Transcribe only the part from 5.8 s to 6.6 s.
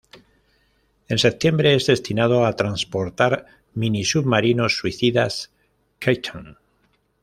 "Kaiten".